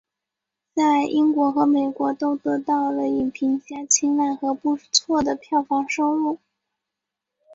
[0.73, 6.39] 在英国和美国都得到了影评家青睐和不错的票房收入。